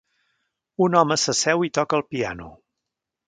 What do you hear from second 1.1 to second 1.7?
s'asseu